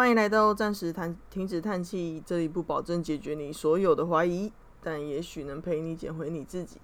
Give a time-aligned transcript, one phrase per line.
[0.00, 4.50] 欢迎来到暂时叹停止叹气，这里不保证解决你所有的怀疑，
[4.82, 6.80] 但也许能陪你捡回你自己。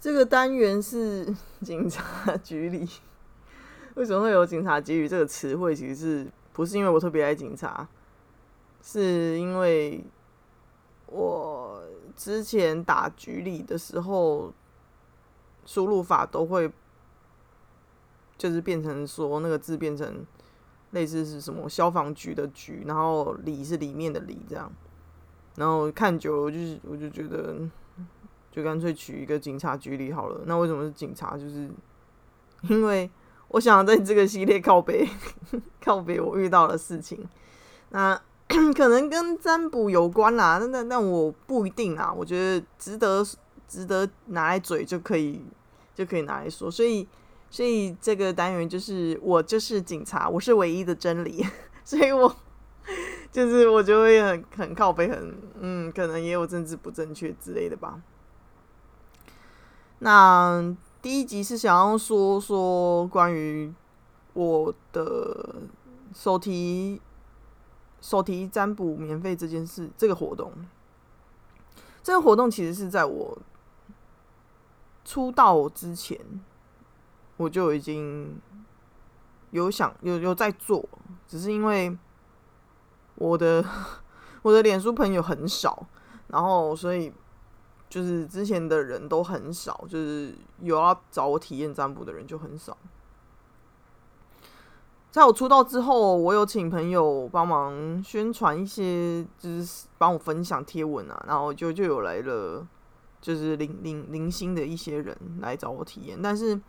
[0.00, 2.88] 这个单元是 警察局里，
[3.94, 5.76] 为什么会有警察局里这个词汇？
[5.76, 7.88] 其实是不是因为我特别爱警察，
[8.82, 10.04] 是因为
[11.06, 11.80] 我
[12.16, 14.52] 之前打局里的时候，
[15.64, 16.68] 输入法都会
[18.36, 20.26] 就是变成说那个字变成。
[20.92, 24.72] 类似是什么消防局的局，然后里是里面的里这样，
[25.56, 27.58] 然后看久了就是我就觉得，
[28.50, 30.40] 就干脆取一个警察局里好了。
[30.46, 31.36] 那为什么是警察？
[31.36, 31.68] 就是
[32.70, 33.10] 因为
[33.48, 35.06] 我想在这个系列靠背
[35.84, 37.22] 靠背我遇到的事情，
[37.90, 40.58] 那 可能跟占卜有关啦。
[40.58, 43.22] 那那那我不一定啊，我觉得值得
[43.68, 45.44] 值得拿来嘴就可以
[45.94, 47.06] 就可以拿来说，所以。
[47.50, 51.42] 所以这个单元就是我就是警察，我是唯一的真理，
[51.82, 52.36] 所以我
[53.32, 58.02] 就是我就会很很靠背，很嗯，可能也有政治不正确之类的吧。
[60.00, 63.72] 那第一集是想要说说关于
[64.34, 65.56] 我的
[66.14, 67.00] 手提
[68.00, 70.52] 手提占卜免费这件事，这个活动，
[72.02, 73.38] 这个活动其实是在我
[75.04, 76.18] 出道之前。
[77.38, 78.36] 我就已经
[79.52, 80.86] 有想有有在做，
[81.26, 81.96] 只是因为
[83.14, 83.64] 我的
[84.42, 85.86] 我的脸书朋友很少，
[86.26, 87.12] 然后所以
[87.88, 92.76] 就是之前的人都很少，就是有要找我体验占卜的人就很少。
[95.12, 102.66] 在我出道之后，我有请朋友帮忙宣传一些，就是帮我分享贴文啊，然后就就有来了，
[103.20, 106.60] 就是零零零星的一些人来找我体验，但是。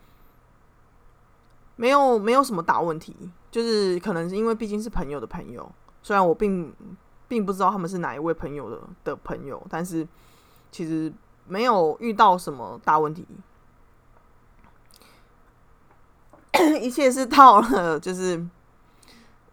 [1.80, 3.16] 没有，没有什么大问题，
[3.50, 5.72] 就是可能是因为毕竟是朋友的朋友，
[6.04, 6.74] 虽然我并
[7.30, 10.06] 并不知道他们是哪一位朋友的的朋友，但是
[10.72, 11.10] 其实
[11.48, 13.26] 没有遇到什么大问题，
[16.82, 18.46] 一切是到了，就是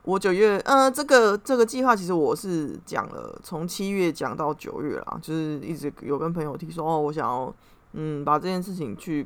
[0.03, 7.55] 我九月，呃，这个这个计划其实我是讲了，从七月讲到九月啦，就是一直有跟朋友提说，哦，我想要
[7.93, 9.25] 嗯把这件事情去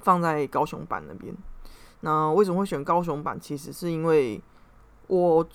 [0.00, 1.36] 放在高雄版那边。
[2.00, 3.38] 那为什么会选高雄版？
[3.38, 4.40] 其实是因为
[5.06, 5.46] 我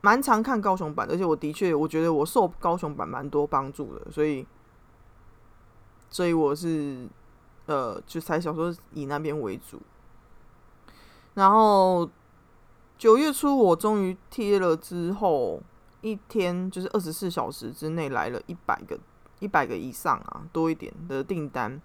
[0.00, 4.46] 蛮常看高雄版，而且我的确我觉得我受高雄版蛮多帮助的，所以
[6.08, 7.06] 所以我是
[7.66, 9.80] 呃就才想说以那边为主。
[11.34, 12.08] 然后
[12.96, 15.62] 九月初我终于贴了之后，
[16.00, 18.98] 一天就是二十四小时之内来了一百个
[19.38, 21.80] 一百个以上啊多一点的订单。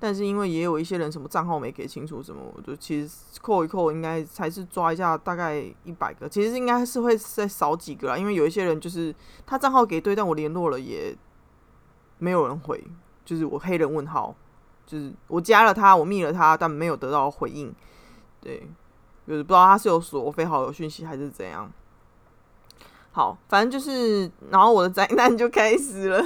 [0.00, 8.16] 但是因为也有一些人什么账号没给清楚，什么我就其实扣一扣，应该才是抓一下大概一百个，其实应该是会再少几个啦。
[8.16, 9.12] 因为有一些人就是
[9.44, 11.12] 他账号给对，但我联络了也
[12.18, 12.80] 没有人回，
[13.24, 14.32] 就是我黑人问号，
[14.86, 17.74] 就是我加了他，我密了他，但没有得到回应。
[18.40, 18.70] 对，
[19.26, 21.68] 就是不知道他是有锁非好友讯息还是怎样。
[23.10, 26.24] 好，反正就是，然后我的灾难就开始了，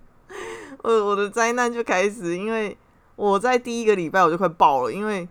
[0.84, 2.76] 我我的灾难就开始，因为。
[3.20, 5.28] 我在第一个礼拜我就快爆了，因为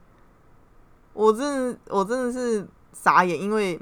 [1.13, 3.81] 我真的我真的是傻眼，因为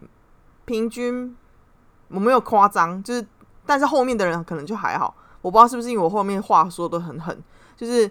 [0.64, 1.36] 平均
[2.08, 3.28] 我没有夸张，就是
[3.66, 7.38] 但是后面的人可能就还好，我不知道是不是因为我后面话说的很狠，
[7.76, 8.10] 就是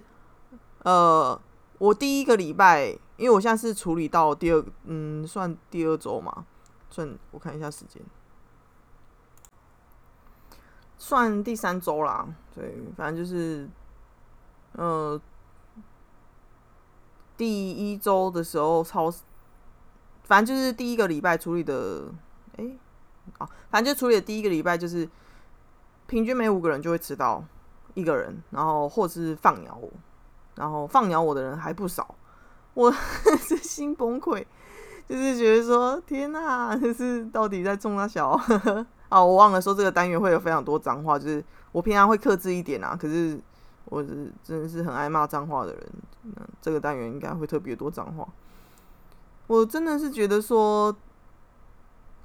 [0.83, 1.41] 呃，
[1.79, 6.45] 我第一个礼拜，因为我现在是处理到第二，嗯，算第二周嘛，
[6.91, 8.03] 算我看一下时间，
[10.99, 13.67] 算第三周啦，对，反正就是
[14.73, 15.19] 呃。
[17.37, 19.13] 第一周的时候超，
[20.25, 22.11] 反正就是第一个礼拜处理的，
[22.57, 22.65] 哎，
[23.39, 25.09] 啊，反正就处理的第一个礼拜就是，
[26.07, 27.45] 平均每五个人就会迟到
[27.95, 29.91] 一个人，然后或是放鸟我，
[30.55, 32.15] 然后放鸟我的人还不少，
[32.75, 32.91] 我
[33.41, 34.45] 是心崩溃，
[35.07, 38.31] 就是觉得说天哪，就是到底在中那小，
[39.11, 43.39] 啊，我忘了说这个单元会有非常多脏话，就是我平常会克制一点啊，可是。
[43.87, 45.93] 我是真的是很爱骂脏话的人，
[46.23, 48.27] 那这个单元应该会特别多脏话。
[49.47, 50.95] 我真的是觉得说，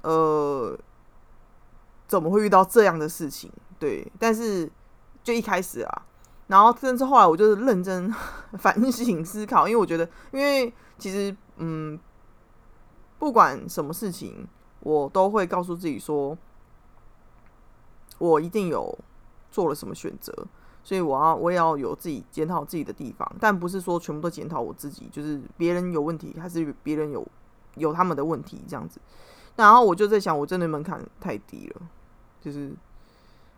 [0.02, 0.76] 呃，
[2.08, 3.50] 怎么会遇到这样的事情？
[3.78, 4.70] 对，但是
[5.22, 6.06] 就一开始啊，
[6.48, 8.12] 然后甚至后来我就是认真
[8.58, 11.96] 反省思考，因为我觉得，因为其实嗯，
[13.20, 14.48] 不管什么事情，
[14.80, 16.36] 我都会告诉自己说，
[18.18, 18.98] 我一定有
[19.52, 20.32] 做了什么选择。
[20.84, 27.26] 所以我要我也要有自己检讨自己的地方，但不是说全部都检讨我自己，就是别人有问题还是别人有
[27.76, 29.00] 有他们的问题这样子。
[29.56, 31.82] 然后我就在想，我真的门槛太低了，
[32.40, 32.72] 就是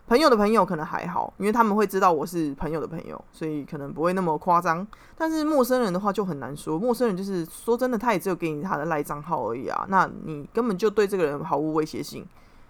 [0.07, 4.85] 朋友的朋友可能还好，因为他们会知道我是朋友的朋友，所以可能不会那么夸张。
[5.17, 12.27] 但是陌生人的话就很难说，陌生人就是说真的，他也只有给你他的赖账号而已啊，那你根本就对这个人毫无威胁性。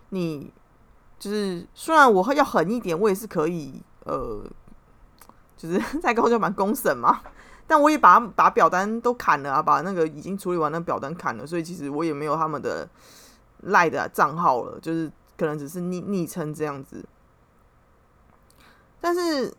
[0.10, 0.54] 你
[1.18, 4.42] 就是虽然我要狠一点，我也是可以，呃，
[5.56, 7.22] 就是 在高教版公审嘛。
[7.68, 12.88] 但我也把把表单都砍了啊，把那个已经处理完的表单砍了，所以其实我也没有他们的
[13.62, 17.04] 赖的账号了，就是可能只是昵昵称这样子。
[19.02, 19.52] 但是，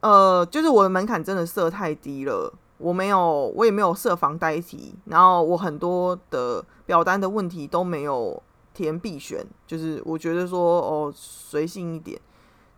[0.00, 8.42] 呃，就是我的门槛真的设太低了，我没有，我也没有设防呆题，然后我很多的表单的问题都没有
[8.72, 12.18] 填必选，就是我觉得说哦随性一点，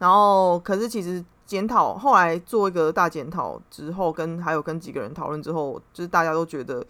[0.02, 1.25] 然后可是其实。
[1.44, 6.82] 检讨后来做一个大检讨之后，跟还有跟几个人讨论之后，就是大家都觉得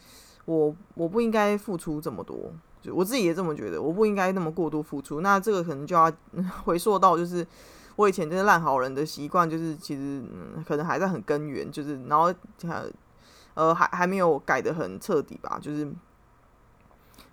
[0.45, 5.21] 我我不应该付出这么多，就我自己也这么觉得，我不应该那么过度付出。
[5.21, 6.13] 那这个可能就要
[6.63, 7.45] 回溯到，就是
[7.97, 12.33] 我以前就是烂好人的习惯，就是其实嗯可能还在很根源，就是然后
[13.55, 15.91] 呃还还没有改的很彻底吧，就是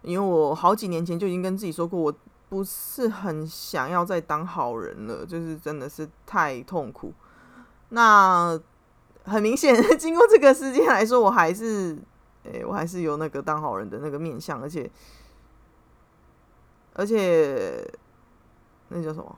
[0.01, 2.13] 因为我好几年前就已经跟自己说过我。
[2.49, 7.13] 不是很想要再当好人了，就是真的是太痛苦。
[7.89, 8.59] 那
[9.23, 11.95] 很明显， 经过这个事件来说，我还是，
[12.43, 14.89] 诶，我还是有那个当好人的那个面相，而且，
[16.93, 17.87] 而且，
[18.87, 19.37] 那叫什么？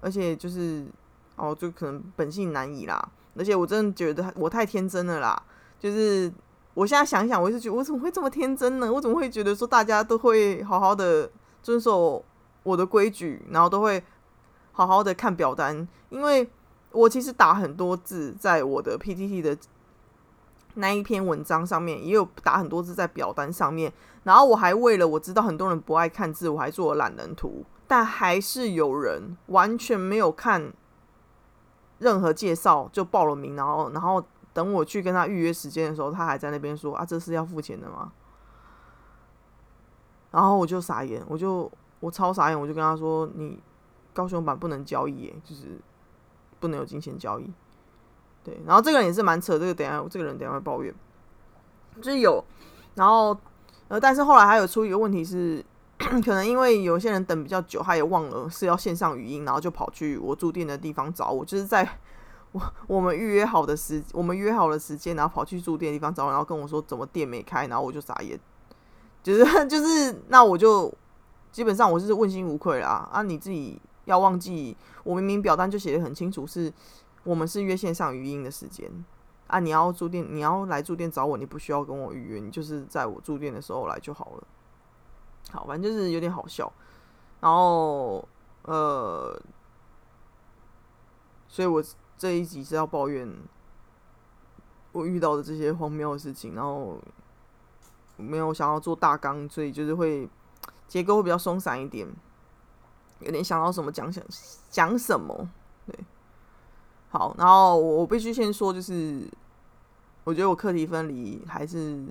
[0.00, 0.86] 而且就是，
[1.34, 3.08] 哦，就可能本性难移啦。
[3.36, 5.42] 而且我真的觉得我太天真了啦。
[5.80, 6.32] 就是
[6.74, 8.92] 我现在想想，我是觉得我怎么会这么天真呢？
[8.92, 11.28] 我怎么会觉得说大家都会好好的？
[11.66, 12.24] 遵守
[12.62, 14.00] 我的规矩，然后都会
[14.70, 16.48] 好好的看表单，因为
[16.92, 19.58] 我其实打很多字在我的 PPT 的
[20.74, 23.92] 那一篇文章上面，也有打很多字在表单上面，
[24.22, 30.72] 然后我还为了我知道很多人不爱看字，我还做了懒人图，但还是有人完全没有看
[31.98, 38.12] 任何介绍就报了名，然后然后等我去跟他预约时间的时候，他还在那边说啊，这是要付钱的吗？
[40.36, 43.58] 然后我就傻眼，我就我超傻眼，我就跟他说：“你
[44.12, 45.80] 高雄版不能交易，就是
[46.60, 47.50] 不能有金钱交易。”
[48.44, 50.94] 对，然后这个人也是蛮扯，这个等下这个人等下会抱怨，
[52.02, 52.44] 就是有，
[52.96, 53.34] 然后
[53.88, 55.64] 呃，但是后来还有出一个问题是，
[55.96, 61.98] 可能因为有些人等比较久，他也忘了是要线上语音，然后就跑去我住店的地方找我，就是在
[62.52, 68.38] 我我们预约好的时，我们约好的时间，然后跑去住店的地方找我，然后跟我说怎么店没开，然后我就傻眼。
[69.26, 70.92] 就是 就是，那我就
[71.50, 73.08] 基本上我是问心无愧啦。
[73.12, 76.72] 啊，你自己要忘记，我明明表单就写的很清楚，是
[77.24, 78.88] 我们是约线上语音的时间
[79.48, 79.58] 啊。
[79.58, 84.46] 你要住店，你要来住店找我，你不需要跟我预约，你就是在我住店的时候来就好了。
[85.50, 86.72] 好，反正就是有点好笑。
[87.40, 88.24] 然后
[88.62, 89.36] 呃，
[91.48, 91.82] 所以我
[92.16, 93.28] 这一集是要抱怨
[94.92, 96.96] 我遇到的这些荒谬的事情，然后。
[98.16, 100.28] 没有想要做大纲，所以就是会
[100.88, 102.06] 结构会比较松散一点，
[103.20, 104.24] 有点想到什么讲讲
[104.70, 105.48] 讲什么，
[105.86, 105.98] 对，
[107.10, 109.28] 好，然后我我必须先说，就是
[110.24, 112.04] 我觉得我课题分离还是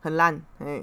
[0.00, 0.82] 很烂，哎，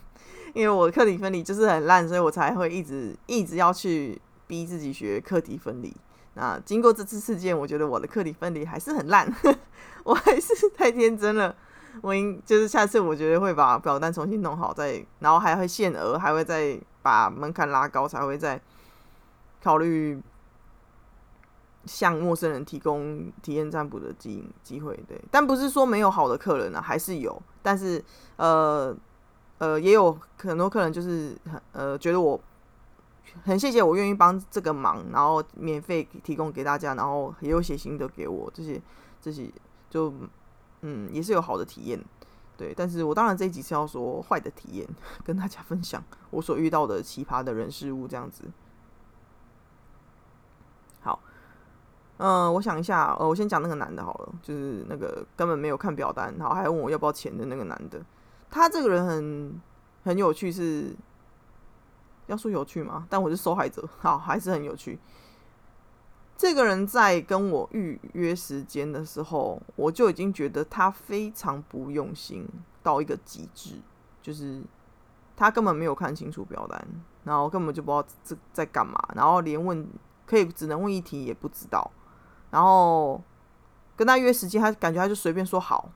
[0.54, 5.94] 因为我课题分离就是很烂，所以我才会一直一直要去逼自己学课题分离。
[6.34, 9.28] 那经过这次事件，我觉得我的课题分离还是很烂，
[10.04, 11.54] 我还是太天真了。
[12.02, 18.60] 我应就是下次我觉得会把表单重新弄好，再然后还会限额，还会再把门槛拉高，才会再
[19.62, 20.20] 考虑
[21.84, 24.94] 向陌生人提供体验占卜的机机会。
[25.08, 28.02] 对，但不是说没有好的客人啊，还是有，但是
[28.36, 28.96] 呃
[29.58, 32.40] 呃也有很多客人就是很呃觉得我
[33.44, 38.80] 很谢谢我愿意帮这个忙，然后免费提供给大家，然后也有写心得给我，这些
[39.20, 39.50] 这些
[39.90, 40.12] 就。
[40.82, 42.00] 嗯，也是有好的体验，
[42.56, 42.72] 对。
[42.74, 44.88] 但是我当然这一集是要说坏的体验，
[45.24, 48.44] 跟大家分享我所遇到的奇葩的人事物这样子。
[51.00, 51.20] 好，
[52.18, 58.00] 嗯，我想一下，呃，我先讲那个男的好了，就是那个根本没有看表单，然后还问我要不要钱的那个男的。
[58.50, 59.60] 他这个人很
[60.04, 60.96] 很有趣，是
[62.26, 63.06] 要说有趣吗？
[63.10, 64.98] 但我是受害者，好，还是很有趣。
[66.38, 72.46] 这个人在跟我预约时间的时候，我就已经觉得他非常不用心
[72.80, 73.80] 到一个极致，
[74.22, 74.62] 就是
[75.36, 76.80] 他根本没有看清楚表单，
[77.24, 79.84] 然后根本就不知道这在干嘛，然后连问
[80.26, 81.90] 可以只能问一题也不知道，
[82.50, 83.20] 然后
[83.96, 85.90] 跟他约时间，他感觉他就随便说好，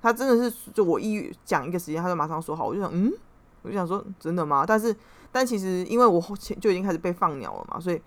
[0.00, 2.66] 他真的是就我一讲一个时间，他就马上说好。
[2.66, 3.12] 我就想，嗯，
[3.62, 4.64] 我就想说真的吗？
[4.66, 4.94] 但是
[5.30, 8.02] 但其实因为我后前就已经开始被放鸟了嘛，所以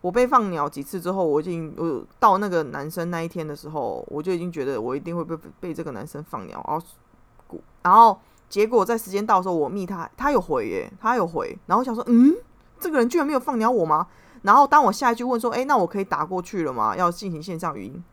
[0.00, 6.64] 我被放鸟几次之后，我已经我到那个男生那一天的时候，我就已经觉得我一定会被被这个男生放鸟。
[6.68, 8.18] 然后然后
[8.48, 11.56] 结果在时间到的时候，我密他，他有回耶，他有回。
[11.66, 12.34] 然后想说，嗯，
[12.78, 14.06] 这个人居然没有放鸟我吗？
[14.42, 16.96] 然后当我下一句问说，哎，那我可以打过去了吗？
[16.96, 18.04] 要进行线上语音，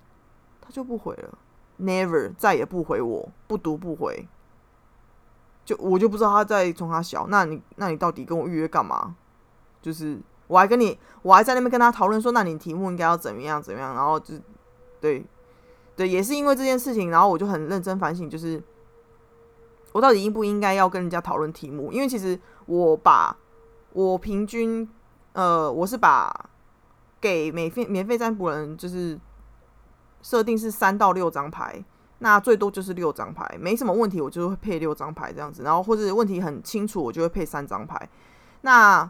[0.62, 1.38] 他就不回了。
[1.79, 4.27] Never 再也不回我，不读不回，
[5.65, 7.27] 就我就不知道他在冲他小。
[7.27, 9.15] 那你那你到底跟我预约干嘛？
[9.82, 13.93] 就是我还跟你，我还在那边跟他讨论说，那你题目应该要怎么样怎么样？
[13.95, 14.35] 然后就
[14.99, 15.25] 对
[15.95, 18.61] 对，也是因为这件事情，然后我就很认真反省，就是
[19.91, 21.91] 我到底应不应该要跟人家讨论题目？
[21.91, 23.35] 因为其实我把
[23.93, 24.89] 我平均
[25.33, 26.49] 呃，我是把
[27.19, 29.19] 给免费免费占卜人就是。
[30.21, 31.85] 设定是三到六张牌，
[32.17, 35.61] 那最多就是六张牌，没什么问题，我就会配六张牌这样子。
[35.61, 38.09] 然后或者问题很清楚，我就会配三张牌。
[38.61, 39.07] 那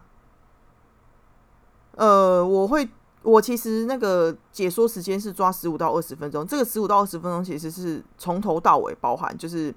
[1.95, 2.87] 呃，我会
[3.23, 9.73] 我其实那个解说时间是抓十五到二十分钟，这个十五到二十分钟其实是从头到尾包含，就是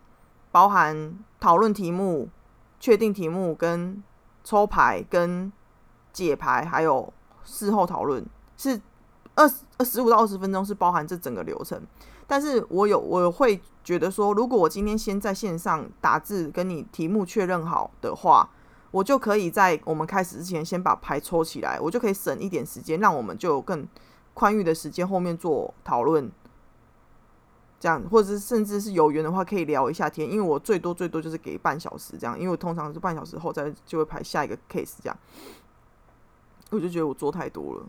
[0.50, 2.28] 包含讨论题目、
[2.78, 4.02] 确定题目、跟
[4.44, 5.52] 抽牌、跟
[6.12, 7.12] 解牌，还有
[7.44, 8.24] 事后讨论
[8.56, 8.80] 是。
[9.34, 11.80] 二十二十五到二十分钟是包含这整个流程，
[12.26, 18.50] 但是我有我会觉得说，如果我今天先在线上打字跟你题目确认好的话，
[18.90, 23.86] 我就可以在我们开始之前先把牌抽起来，我就可以省一点时间，让我们就有更
[24.34, 26.30] 宽裕的时间后面做讨论，
[27.78, 35.18] 这样，或者是甚至是有缘的话可以聊一下天，因为我最多最多就是给半小时这样，因为我通常是半小时后再就会排下一个 case 这样，
[36.70, 37.86] 我就觉得我做太多了。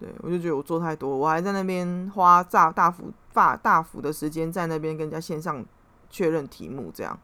[0.00, 5.64] 对，我就觉得我做太多，我还在那边花大大幅大大幅的时间在那边跟人家线上
[6.10, 7.16] 确认题目，这样。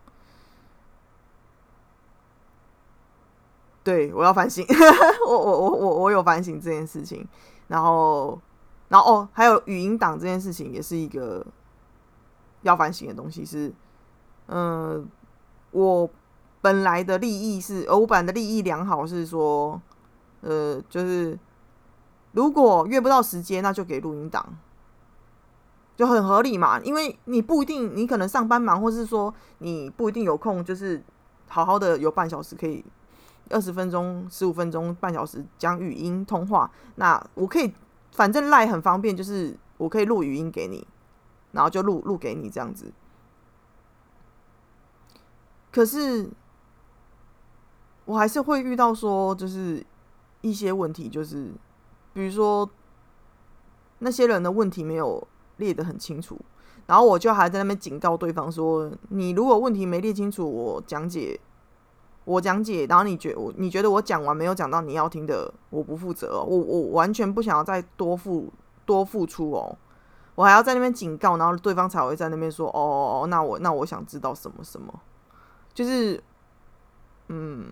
[3.82, 4.64] 对，我要反省，
[5.26, 7.26] 我我我我我有反省这件事情，
[7.68, 8.40] 然后，
[8.88, 11.44] 然后哦，还有语音档这件事情也是一个
[12.62, 13.72] 要反省的东西，是，
[14.46, 15.08] 嗯，
[15.70, 16.08] 我
[16.60, 19.80] 本来的利益是，我本来的利益良好是说，
[20.40, 21.38] 呃，就是。
[22.32, 24.56] 如果约不到时间，那就给录音档，
[25.96, 26.78] 就很合理嘛。
[26.78, 31.02] 因为你不一定，你可能上班忙，或是说你不一定有空，就是
[31.48, 32.84] 好好的有半小时可以
[33.50, 36.70] 二十分钟、十五分钟、半小时讲语音通话。
[36.94, 37.72] 那我可以，
[38.12, 40.86] 反正赖很方便，就是我可以录语音给你，
[41.52, 42.92] 然后就录录给你这样子。
[45.70, 46.30] 可是
[48.06, 49.84] 我还是会遇到说，就是
[50.40, 51.52] 一些问题，就是。
[52.12, 52.68] 比如说，
[54.00, 55.24] 那些人的问题没有
[55.58, 56.36] 列得很清楚，
[56.86, 61.38] 然后我就还在那边警告对方说：“你如果问题没列清楚，我讲解，
[62.24, 68.52] 我讲解，然后你觉我你觉得我讲完没有讲到你要听的，我不负责，我我完全不想要再多付
[68.84, 69.76] 多付出哦，
[70.34, 74.92] 我还要在那边警告，然后对方才会在那边说：哦，那我那我想知道什么什么，
[75.74, 76.22] 就是
[77.28, 77.64] 嗯，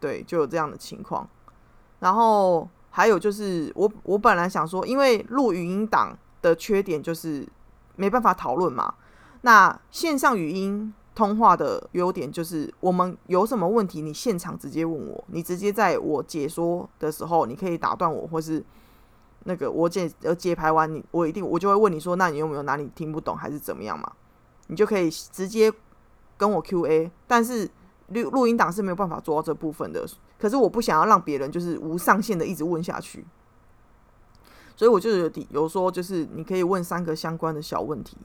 [0.00, 1.28] 对，就有这样的情况，
[2.00, 7.46] 然后。”还有就是，我我本来想说，因为录语音档的缺点就是
[7.96, 8.94] 没办法讨论嘛。
[9.42, 18.62] 那线上语音通话的优点就是，我们有什么问题，你现场直接问我，你直接在我解说的时候，你可以打断我，或是
[19.44, 24.12] 那个我解呃解牌完，你我一定我就会问你说，那你有没有哪里听不懂，还是怎么样嘛？
[24.66, 25.72] 你就可以直接
[26.36, 27.66] 跟我 Q A，但是
[28.08, 30.06] 录录音档是没有办法做到这部分的。
[30.38, 33.24] 可是我不想要让别人就是无上限的一直问下去，
[34.76, 38.18] 所以我就有有说，就是你可以问三个相关的小问题。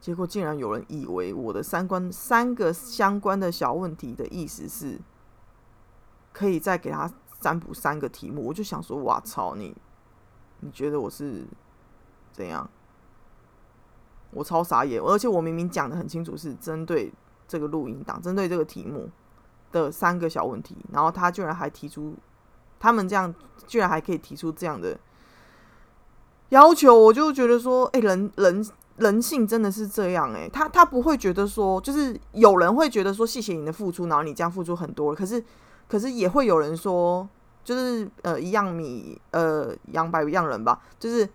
[0.00, 4.98] 结果竟然有人以为我的三观三个相关的小问题的意思是，
[6.32, 8.46] 可以再给他占卜三个题目。
[8.46, 9.76] 我就想说，哇操你！
[10.60, 11.46] 你觉得我是
[12.32, 12.68] 怎样？
[14.30, 17.12] 我超傻眼，而且我明明讲的很清楚，是针对
[17.46, 19.10] 这个录音档，针对这个题目。
[19.70, 22.16] 的三个小问题，然后他居然还提出，
[22.80, 23.34] 他们这样
[23.66, 24.98] 居然还可以提出这样的
[26.48, 28.66] 要求，我就觉得说，哎，人人
[28.98, 35.42] 人性真的是这样，哎，他他不会觉得说，就是有人会觉得说，谢谢你的付出，然后你这样付出很多，可是
[35.88, 37.28] 可是也会有人说，
[37.64, 41.28] 就是呃，一样米呃，养百样人吧，就是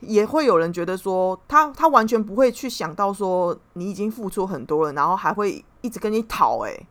[0.00, 6.86] 也会有人觉得说，他他完全不会去想到说，你已经付出很多了，然后还会一直跟你讨，哎。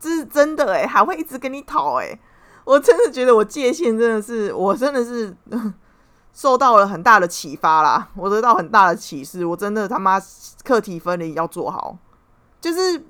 [0.00, 2.18] 这是真的哎，还会一直跟你讨哎，
[2.64, 5.32] 我真的觉得我界限真的是，我真的是
[6.32, 10.18] 受到了很大的启发啦，我得到很大的启示，我真的他妈
[10.64, 11.96] 课题分离要做好，
[12.58, 13.04] 就是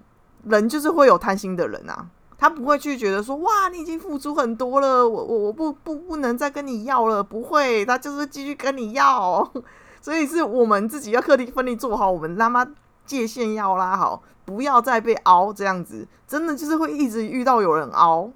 [0.44, 9.48] 人就是会有贪心的人啊，他不会去觉得说哇，你已经付出很多了，我我我不不不能再跟你要了，不会，他就是继续跟你要，
[10.02, 12.66] 所以是我们自己要课题分离做好，我们他妈
[13.06, 18.32] 界限要拉好，不要再被凹这样子，真的就是会一直遇到有人凹，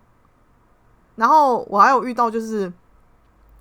[1.16, 2.72] 然后我还有遇到就是。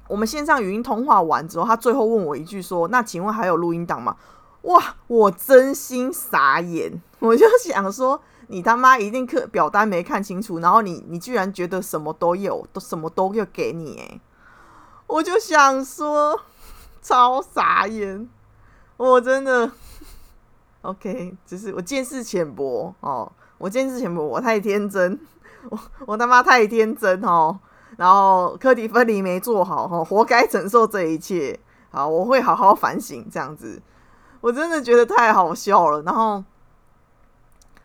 [0.07, 4.15] 我们线上语音通话完之后，他最后问我一句说：“那请问还有录音档吗？”
[4.63, 7.01] 哇，我真心傻眼！
[7.19, 14.21] 我就想说，你他妈一定课表单没看清楚，然后你你居然觉得什么都有，都什么都要给你诶，
[15.07, 16.39] 我就想说，
[17.01, 18.27] 超傻眼！
[18.97, 19.71] 我真的
[20.81, 25.19] OK，只是我见识浅薄哦，我见识浅薄，我太天真，
[25.69, 27.59] 我我他妈太天真哦。
[27.97, 31.57] 然后课题分离没做好，哈，活该承受这一切。
[31.91, 33.25] 好，我会好好反省。
[33.31, 33.81] 这样子，
[34.41, 36.01] 我真的觉得太好笑了。
[36.01, 36.43] 然后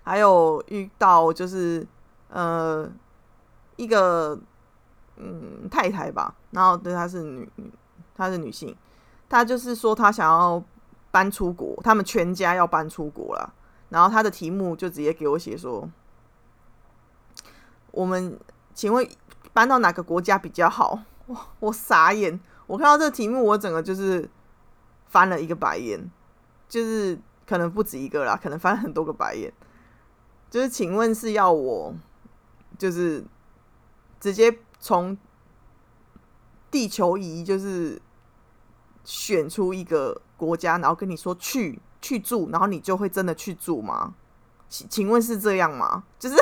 [0.03, 1.87] 还有遇到就是
[2.29, 2.91] 呃
[3.77, 4.37] 一个
[5.17, 7.49] 嗯太太吧，然后对她是女，
[8.17, 8.77] 她是女性，
[9.29, 10.61] 她就是说她想要
[11.13, 13.55] 搬出国，他们全家要搬出国了。
[13.91, 15.89] 然后她的题目就直接给我写说
[17.93, 18.37] ：“我们
[18.75, 19.09] 请问。”
[19.53, 21.03] 搬到哪个国家比较好？
[21.27, 22.39] 哇，我傻眼！
[22.67, 24.29] 我看到这个题目，我整个就是
[25.09, 26.11] 翻了一个白眼，
[26.69, 29.53] 就是可能不止一个啦，可能翻很多个白眼。
[30.49, 31.95] 就是请问是要我，
[32.79, 33.25] 就是
[34.21, 35.17] 直接从
[36.71, 38.01] 地球仪，就是
[39.05, 44.15] 选出一个国家，然后跟你说去去住，然后你就会真的去住吗？
[44.69, 46.05] 请请问是这样吗？
[46.19, 46.37] 就是。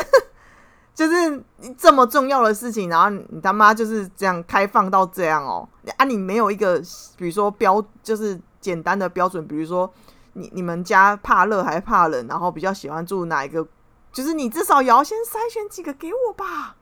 [0.98, 1.44] 就是
[1.76, 6.04] 这么重要的事情，然后你他妈就是这样开放到这样哦啊！
[6.04, 6.82] 你没有一个
[7.16, 9.88] 比如说标，就是简单的标准，比如说
[10.32, 13.64] 你你们家怕热还怕冷，然后比较喜欢住哪一个？
[14.12, 16.74] 就是你至少也要先筛选几个给我吧！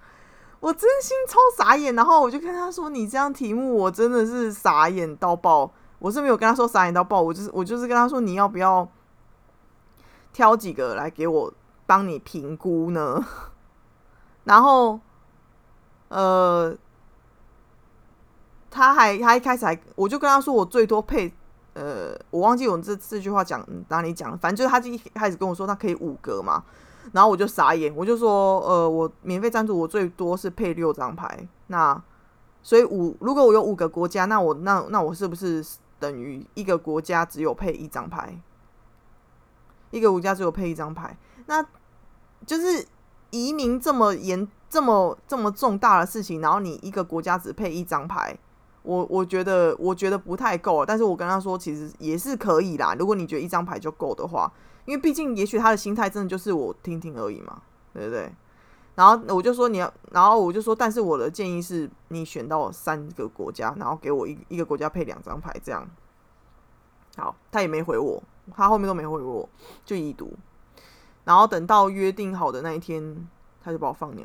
[0.61, 8.89] 我真心超傻眼，然后我就跟他说：“你这样题目，我真的是傻眼到爆。”我是没有跟他说傻眼到爆，我就是我就是跟他说：“你要不要
[10.33, 11.53] 挑几个来给我
[11.85, 13.23] 帮你评估呢？”
[14.47, 15.01] 然后，
[16.07, 16.73] 呃，
[18.71, 21.35] 他还他一开始还，我就跟他说，我最多配，
[21.75, 26.63] 呃，我忘记我这这句话讲哪里讲了，反正就是他就一开始跟我说他可以五格嘛，
[27.13, 32.01] 然后我就傻眼，我就说，呃，我免费赞助我最多是配六张牌，那
[32.63, 35.65] 所以五如果我有五个国家，那我那那我是不是
[35.99, 38.41] 等于一个国家只有配一张牌？
[39.91, 41.67] 一个国家只有配一张牌，那
[42.47, 42.87] 就是。
[43.31, 48.37] 移民这么严、这么这么重大的事情，然后你一个国家只配一张牌，
[48.83, 50.85] 我我觉得我觉得不太够。
[50.85, 52.95] 但是我跟他说，其实也是可以啦。
[52.99, 54.51] 如果你觉得一张牌就够的话，
[54.85, 57.63] 因为毕竟也许他的心态真的就是我听听而已嘛，
[57.93, 58.33] 对不对？
[58.95, 65.87] 然后我就说你要，然后我就说，但是我的建议是你选到三个国家，然后给我一一个国家配两张牌，这样。
[67.17, 68.23] 好，他也没回我，
[68.55, 69.47] 他后面都没回我，
[69.85, 70.33] 就已读。
[71.27, 73.29] 然后等到约定好的那一天，
[73.61, 74.25] 他就把我放鸟。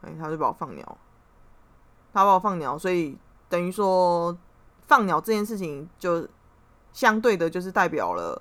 [0.00, 0.98] 哎，他就把我放鸟，
[2.12, 3.18] 他把我放鸟，所以
[3.50, 4.34] 等于说
[4.86, 6.26] 放鸟这件事情，就
[6.92, 8.40] 相对的，就是代表了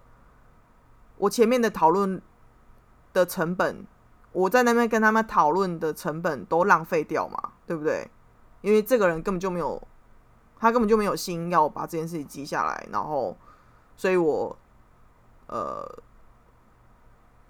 [1.17, 2.21] 我前面的讨论
[3.11, 3.85] 的成本，
[4.31, 8.09] 我在那边跟他们讨论的成本都浪费掉嘛，对不对？
[8.61, 9.85] 因为这个人根本就没有，
[10.57, 13.35] 他根本就没有心要把这件事情记下来，然后，
[13.97, 14.57] 所以我，
[15.47, 15.85] 呃。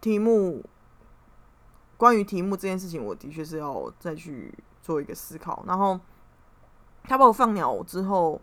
[0.08, 0.64] 题目，
[1.98, 5.66] 关于题目这件事情，我的确是要再去做一个思考。
[5.68, 6.00] 然后
[7.04, 8.40] 他把我放鸟之后，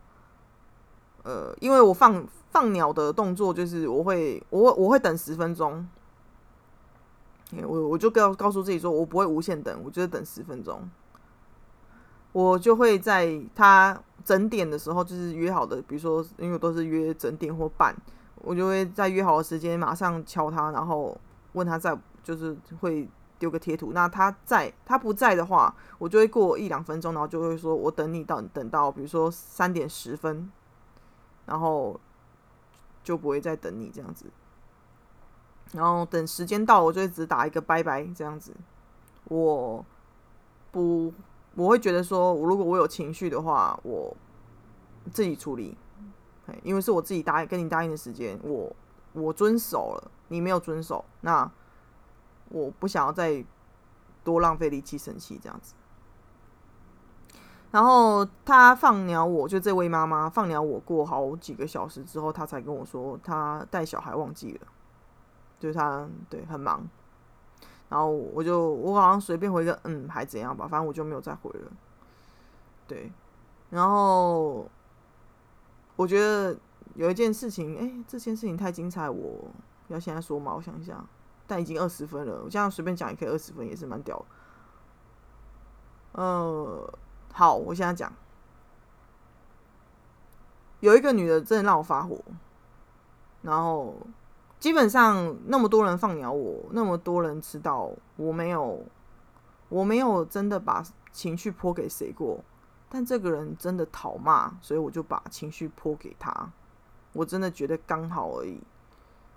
[1.22, 5.88] 呃，因为我放放鸟的动作就是我会，我我会等十分钟。
[7.66, 10.86] 我我就告告诉自己说，我不会无限等，我就是等十分钟。
[12.32, 17.96] 我就会在他整点的时候，就是约好的，比如说，因为都是约整点或半，
[18.42, 21.18] 我就会在约好的时间马上敲他，然后。
[21.54, 23.90] 问他在，就是会丢个贴图。
[23.92, 30.50] 那他在，他不在的话，我就会过一两分钟，然后就会说，我等你到等到，比如说三点十分，
[31.46, 31.98] 然后
[33.02, 34.26] 就不会再等你这样子。
[35.72, 38.54] 然后等时间到，我就只打一个拜拜这样子。
[39.24, 39.84] 我
[40.70, 41.12] 不，
[41.54, 44.16] 我会觉得说，我如果我有情绪的话，我
[45.10, 45.76] 自己处理。
[46.62, 48.70] 因为是我自己答应跟你答应的时间，我
[49.14, 50.10] 我遵守了。
[50.28, 51.50] 你没有遵守，那
[52.48, 53.44] 我不想要再
[54.24, 55.74] 多浪费力气生气这样子。
[57.70, 64.66] 然后他放鸟我，就这位妈妈放鸟我过好几个小时之后，他才跟我说他带小孩忘记了，
[65.58, 66.88] 就是他对很忙。
[67.90, 71.70] 然后我就我好像随便回个嗯还怎样吧，反正我就没有再回了。
[72.88, 73.12] 对，
[73.70, 74.66] 然后
[75.96, 76.56] 我觉得
[76.94, 79.50] 有一件事情，哎，这件事情太精彩，我
[79.88, 80.54] 要现在说吗？
[80.54, 81.04] 我想一下，
[81.46, 84.24] 但已经二十分了，我这样随便讲也可以二十分，也是蛮屌。
[86.12, 86.92] 呃，
[87.32, 88.12] 好，我现在讲，
[90.80, 92.20] 有一个女的真的让我发火，
[93.42, 93.94] 然后。
[94.60, 98.82] 基本上那么多人放鸟我，那么多人知道我没有，
[99.68, 102.42] 我没有真的把情绪泼给谁过。
[102.88, 106.50] 但这个人真的讨骂，所以我就把情绪泼给他。
[107.14, 108.60] 我真的觉得刚好而已。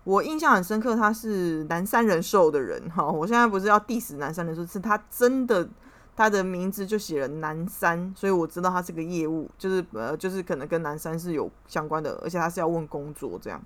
[0.04, 3.06] 我印象很深刻，他是南山人寿的人哈。
[3.10, 5.68] 我现在不是要 diss 南山人寿，是他真的
[6.16, 13.62] 他的名字就写了南山，所以我知道他是个业务，就是呃，就是可能跟南山是有相关的，而且他是要问工作这样。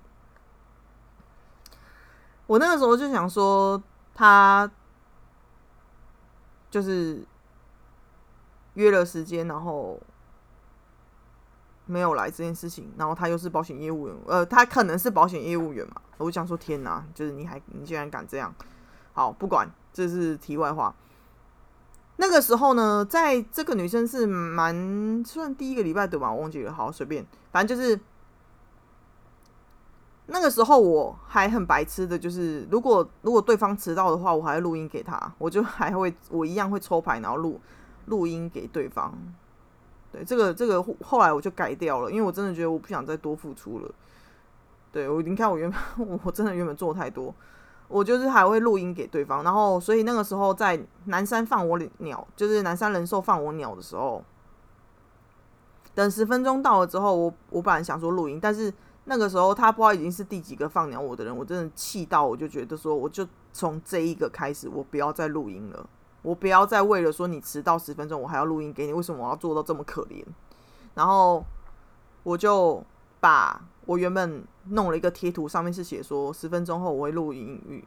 [2.48, 3.80] 我那个时候就想说，
[4.12, 4.68] 他
[6.70, 7.24] 就是
[8.74, 9.98] 约了时间，然后
[11.86, 15.94] 没有来这件事情，然后他又是保险业务员，呃，他可能是保险业务员嘛。
[16.18, 18.54] 我想说，天哪，就是你还你竟然敢这样！
[19.12, 20.94] 好，不管，这是题外话。
[22.16, 27.98] 那个时候呢，在这个女生是蛮算第一个礼拜的吧，我忘记了，好随便，反正就是。
[30.26, 37.60] 那个时候我还很白痴的，就是如果如果对方迟到的话，我还会录音给他，我就还会我一样会抽牌，然后录
[38.06, 39.12] 录音给对方。
[40.12, 43.90] 对，这个这个后来我就改掉了，因为我真的觉得我不想再多付出了。
[44.92, 47.34] 对我，你看我原本 我真的原本做太多，
[47.88, 54.22] 我就是还会录音给对方，然后所以那个时候在南山放我鸟，就是南山人寿放我鸟的时候，
[55.94, 58.72] 等十分钟到了之后，我我本来想说录音，但是。
[59.04, 65.84] 那个时候他不知道已经是第几个放鸟我的人，我真的气到，我就觉得说，我就从这一个开始，我不要再录音了，
[66.22, 70.24] 我不要再为了说你迟到十分钟，我还要录音给你，为什么我要做到这么可怜？
[70.94, 71.44] 然后
[72.22, 72.82] 我就
[73.20, 77.84] 把我原本弄了一个贴图，上面是写说十分钟后我会录音语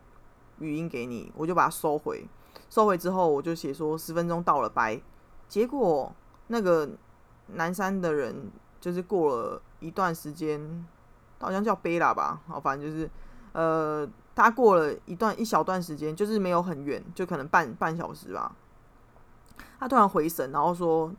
[0.59, 2.27] 语音给你，我就把它收回，
[2.69, 5.01] 收回之后我就写说十分钟到了，拜。
[5.47, 6.13] 结果
[6.47, 6.89] 那个
[7.47, 10.85] 南山的人就是过了一段时间。
[11.37, 13.07] 好像叫贝拉吧，好，反正就是，
[13.51, 18.53] 呃，他过了一段一小段时间，就是没有很远，就可能半半小时吧。
[19.79, 21.11] 他突然回神，然后说：“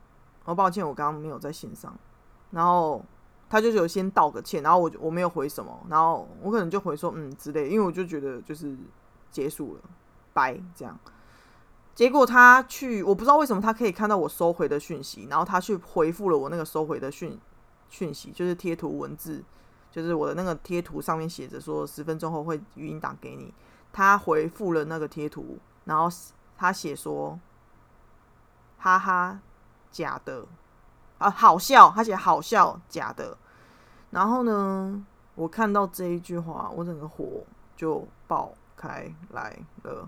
[0.45, 1.97] 哦抱歉，我刚刚没有在线上。”
[2.53, 3.03] 然后
[3.49, 8.77] 他就有先道个歉，然后我我没有回什么，然后我可能就回说“嗯”之类，因为我就觉得就是
[9.31, 9.81] 结束了，
[10.35, 10.99] 拜这样。
[11.95, 17.39] 结果他去，我不知道为什么他可以看到我收回的讯息，然后他去回复了我那个收回的讯
[17.89, 19.43] 讯息，就是贴图文字。
[19.97, 23.51] 就是我的那个贴图上面写着说十分钟后会语音打给你，
[23.95, 25.57] 他回复了那个贴图，
[25.87, 26.07] 然后
[26.55, 27.41] 他写说，
[28.77, 29.41] 哈哈，
[29.91, 30.45] 假的，
[31.17, 33.39] 啊，好笑，他写好笑，假的。
[34.11, 35.03] 然后呢，
[35.35, 37.43] 我看到这一句话，我整个火
[37.75, 40.07] 就爆开来了。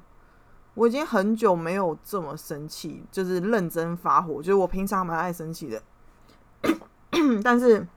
[0.74, 5.82] 我已经很久没有这么生气，就是认真发火，就是我平常蛮爱生气的，
[7.42, 7.88] 但是。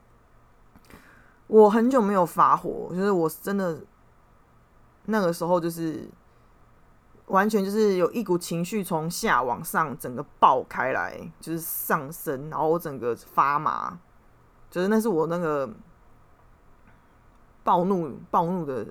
[1.52, 3.78] 我很久没有发火，就是我真的
[5.04, 6.08] 那个时候就是
[7.26, 13.98] 完全就是有一股情绪从下往上整个爆开来，就是上升，然后我整个发麻，
[14.70, 15.68] 就是那是我那个
[17.62, 18.86] 暴怒暴怒的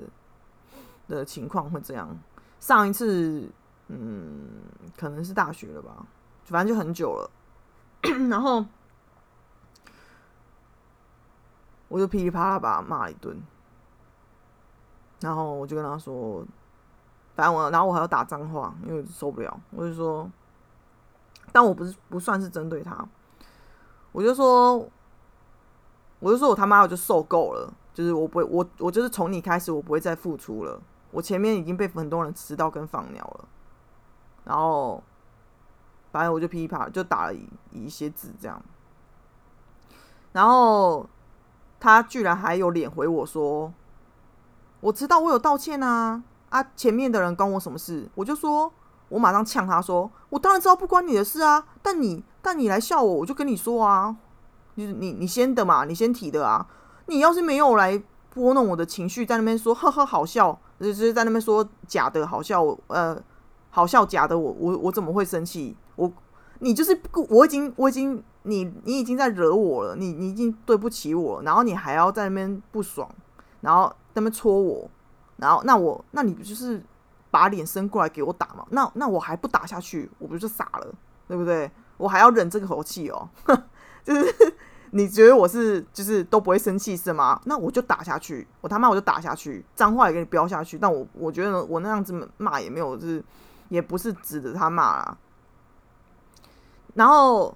[1.08, 2.16] 的情况会这样。
[2.60, 3.50] 上一次
[3.88, 4.62] 嗯
[4.96, 6.06] 可能是大学了吧，
[6.46, 7.32] 反正就很久了，
[8.30, 8.64] 然后。
[11.92, 13.38] 我就噼里啪啦把他骂了一顿，
[15.20, 16.42] 然后我就跟他说，
[17.36, 19.60] 反正我，然后我还要打脏话，因为受不了。
[19.72, 20.32] 我就说，
[21.52, 23.06] 但我不是不算是针对他，
[24.14, 24.90] 我就说，
[26.22, 30.82] 我就说我他妈我就受够了，就是我不会，我我就是从你开始，我不会再付出了。
[31.12, 33.46] 我前面已经被很多人吃到跟放鸟了，
[34.46, 35.04] 然后
[36.14, 38.64] 反正我就噼里啪啦就打了一一些字这样，
[40.32, 41.06] 然后。
[41.82, 43.74] 他居然还有脸回我说
[44.82, 46.64] ：“我知道我有道歉啊啊！
[46.76, 48.72] 前面的人关我什么事？”我就说
[49.10, 51.66] ：“我马上呛他说：‘我当然知道不关你的事啊！
[51.82, 54.16] 但你但你来笑我，我就跟你说啊，
[54.76, 56.68] 你你你先的嘛，你先提的啊！
[57.08, 63.20] 你要是没有来拨弄我的情绪，在那边说呵呵好笑，就是在那边说假的好笑，呃，
[63.72, 65.76] 好笑假的，我我我怎么会生气？
[65.96, 66.12] 我
[66.64, 73.10] 你就是不，我已经我已经你你已经在惹我了，你你已经对不起我，然后你还要在那边不爽，
[73.62, 74.88] 然后那边戳我，
[75.38, 76.80] 然后那我那你不就是
[77.32, 78.64] 把脸伸过来给我打嘛？
[78.70, 80.94] 那那我还不打下去，我不就傻了，
[81.28, 81.70] 对不对？
[81.98, 83.28] 我还要忍这个口气哦，
[84.06, 84.54] 就是
[84.92, 87.42] 你觉得我是就是都不会生气是吗？
[87.46, 90.78] 那我就打下去，我他妈我就打下去，脏话也给你飙下去。
[90.78, 93.24] 但我我觉得我那样子骂也没有就是，
[93.70, 95.18] 也不是指着他骂啦。
[96.94, 97.56] 然后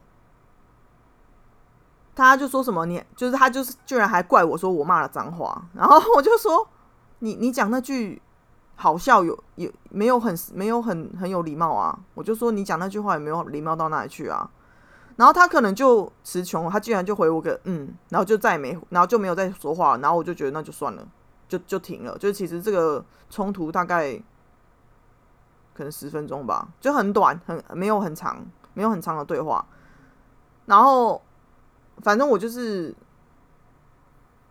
[2.16, 6.68] 他就说什么你就是他就是居然还怪我说我骂了脏话，然后我就说
[7.20, 8.22] 你你讲那句
[8.76, 11.98] 好笑有有没有很没有很很有礼貌啊？
[12.14, 14.50] 我就说你讲那句话也没有礼貌到哪里去啊？
[15.18, 21.08] 然后他可能就词穷，他居然就回我个嗯，然后就再也没然后就没有再说话，然后我就觉得那就算了，
[21.48, 22.18] 就就停了。
[22.18, 24.22] 就其实这个冲突大概
[25.74, 28.46] 可能十分钟吧，就很短，很没有很长。
[28.76, 29.66] 没有很长的对话，
[30.66, 31.24] 然后
[32.04, 32.94] 反正我就是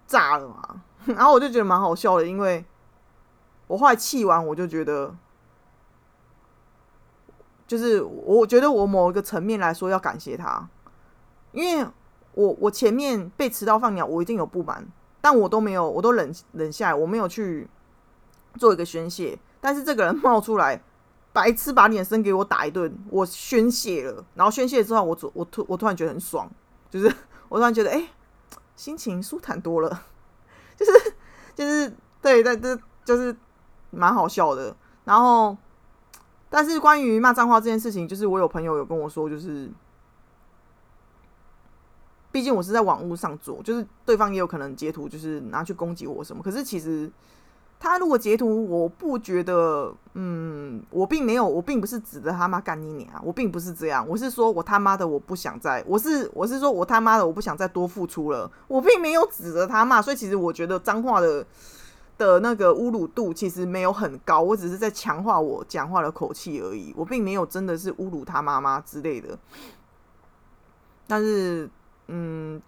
[0.06, 2.64] 炸了嘛， 然后我就觉得蛮好笑的，因为
[3.66, 5.14] 我后来气完，我就觉得，
[7.66, 10.68] 就是我觉得我某一个层面来说要感谢他，
[11.52, 11.86] 因为
[12.32, 14.86] 我我前面被迟到放鸟，我一定有不满，
[15.20, 17.68] 但我都没有，我都忍忍下来，我没有去
[18.58, 20.82] 做一个宣泄，但是这个人冒出来。
[21.34, 26.48] 白痴把脸伸给我打一顿，我宣泄了，然后宣泄之后，我我突我突然觉得很爽，
[26.88, 27.12] 就是
[27.50, 28.08] 我突然觉得哎，
[28.76, 30.02] 心情舒坦多了，
[30.78, 31.14] 就是
[31.56, 31.92] 就是
[32.22, 33.36] 对，但这就是
[33.90, 34.76] 蛮好笑的。
[35.04, 35.56] 然后，
[36.48, 39.68] 但是关于骂脏话这件事情，就是我有朋友有跟我说，就是
[42.30, 46.40] 毕竟我是在网络上做，就是对方也有可能截图，就是拿去攻击我什么。
[46.40, 47.10] 可是其实。
[47.84, 61.44] 他如果截图，我不觉得，嗯，我并没有，我并不是指着他妈干你啊，我并不是这样，我是说我他妈的我不想再，我是我是说我他妈的我不想再多付出了，我并没有指着他骂，所以其实我觉得脏话的
[62.16, 69.38] 的那个侮辱度其实没有很高，我只是在强化我讲话的口气而已，我并没有真的是侮辱他妈妈之类的，
[71.06, 71.68] 但是，
[72.08, 72.62] 嗯，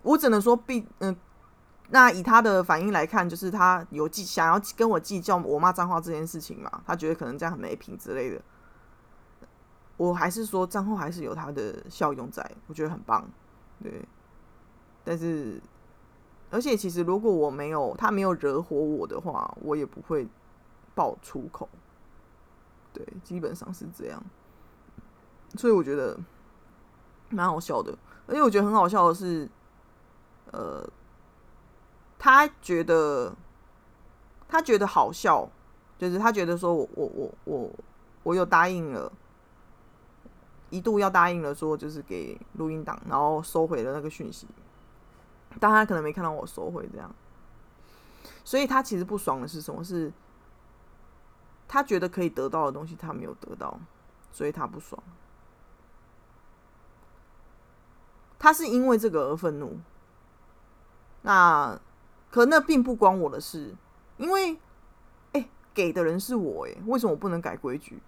[0.00, 1.14] 我只能说，并嗯。
[1.90, 6.70] 那以他的反应来看，就是他有计想要跟我计较我骂脏话这件事情嘛？
[6.86, 8.38] 他觉得可能这样很没品之类的。
[9.96, 13.26] 我还是说脏话还是有它的效用在，我觉得很棒，
[13.82, 14.06] 对。
[15.02, 15.58] 但是，
[16.50, 20.28] 而且其实如果我没有他没有惹火我的话，我也不会
[20.94, 21.66] 爆粗口。
[22.92, 24.22] 对，基本上是这样。
[25.56, 26.18] 所以我觉得
[27.30, 27.96] 蛮好笑的，
[28.26, 29.48] 而且我觉得很好笑的是，
[30.52, 30.86] 呃。
[32.18, 33.32] 他觉得，
[34.48, 35.48] 他觉得好笑，
[35.96, 37.70] 就是他觉得说，我我我我
[38.24, 39.12] 我有答应了，
[40.68, 44.48] 一度要答应了，说就是给录音档，然后收回了那个讯息，
[45.60, 47.14] 但他可能没看到我收回这样，
[48.42, 49.84] 所以他其实不爽的是什么？
[49.84, 50.12] 是，
[51.68, 53.78] 他觉得可以得到的东西他没有得到，
[54.32, 55.00] 所以他不爽，
[58.40, 59.78] 他是因为这个而愤怒，
[61.22, 61.80] 那。
[62.30, 63.74] 可那并不关我的事，
[64.16, 64.58] 因为，
[65.32, 68.00] 哎，给的人是我，哎，为什么我不能改规矩？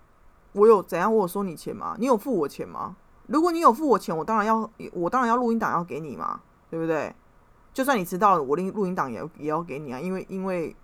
[0.53, 1.15] 我有怎样？
[1.15, 1.97] 我有收你钱吗？
[1.99, 2.97] 你有付我钱吗？
[3.29, 7.15] 如果你有付我钱，我当然要，我当然要录音档要给你嘛，对不对？
[7.73, 10.75] 就算你迟到了，我录录音档也也要给你啊，因为因为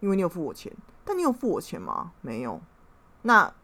[0.00, 0.72] 因为你有付我钱，
[1.04, 2.12] 但你有付我钱吗？
[2.20, 2.60] 没有。
[3.22, 3.54] 那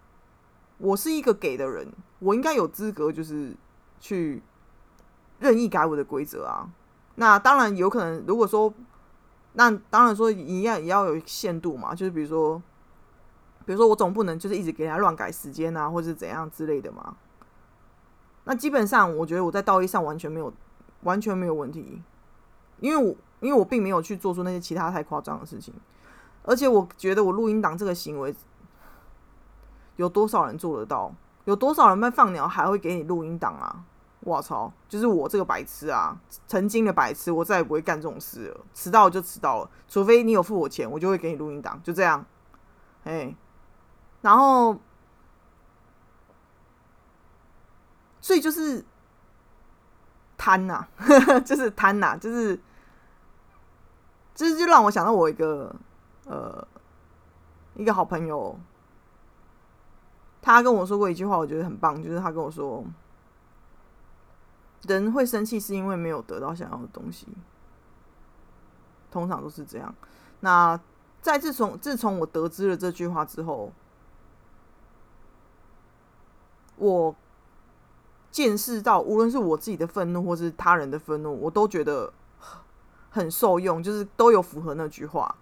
[0.78, 3.56] 我是一个给的人，我应该有资格就是
[3.98, 4.40] 去
[5.40, 6.70] 任意改我的规则啊。
[7.20, 8.72] 那当然有可能，如果说，
[9.54, 12.62] 那当然说一样也要有限度嘛，就是比如说，
[13.66, 17.16] 比如说我总不能就是一直给他乱改时间啊，或者怎样之类的嘛。
[18.44, 20.52] 那基本上我觉得我在道义上完全没有
[21.02, 22.00] 完全没有问题，
[22.78, 25.74] 因为我因为我并没有去做出那些其他太夸张的事情，
[26.44, 28.32] 而且我觉得我录音档这个行为，
[29.96, 31.12] 有多少人做得到？
[31.46, 33.84] 有多少人在放鸟还会给你录音档啊？
[34.28, 34.70] 我操！
[34.88, 38.60] 就是我这个白痴啊，曾经的白痴，我再也不会干这种事了。
[38.74, 42.24] 迟到就迟到了，除非你有付我钱，我就会给你录音档，就这样。
[43.04, 43.34] 哎，
[44.20, 44.76] 然后，
[48.20, 48.84] 所以就是
[50.36, 50.86] 贪呐，
[51.44, 52.60] 就是贪呐，就是，
[54.34, 55.74] 就是就让我想到我一个
[56.26, 56.66] 呃
[57.74, 58.58] 一个好朋友，
[60.42, 62.84] 他跟我说过一句话，我觉得很棒，就是他跟我说。
[64.82, 67.26] 人会生气是因为没有得到想要的东西，
[69.10, 69.94] 通常都是这样。
[70.40, 70.78] 那
[71.20, 73.72] 在自从自从我得知了这句话之后，
[76.76, 77.14] 我
[78.30, 82.12] 见识到，无论是我自己的愤怒，或是他人的愤怒，我都觉得
[83.10, 85.34] 很受用，就是都有符合那句话。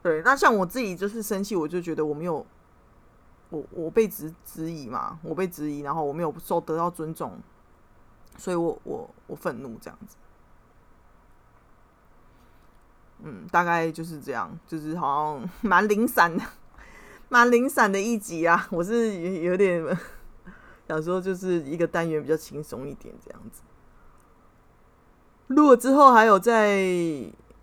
[0.00, 2.46] 对，那像我自己就是生气，我就觉得我没有，
[3.50, 7.36] 我我被质质疑嘛，我被质疑，然后我没有受得到尊重，
[8.36, 10.16] 所以我我我愤怒这样子。
[13.22, 16.44] 嗯，大概就是这样，就是好像 蛮零散的，
[17.30, 18.66] 蛮零散的一集啊。
[18.70, 19.82] 我是有点
[20.86, 23.62] 想说，就是一个单元比较轻松一点这样子。
[25.46, 26.76] 如果之后还有再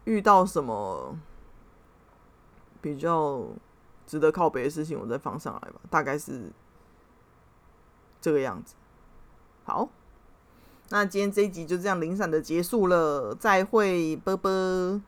[0.05, 1.15] 遇到什么
[2.81, 3.45] 比较
[4.07, 5.79] 值得靠北的事情，我再放上来吧。
[5.91, 6.51] 大概是
[8.19, 8.73] 这个样子。
[9.63, 9.87] 好，
[10.91, 15.01] 那今天这一集就这样零散的结束了，再会，啵啵。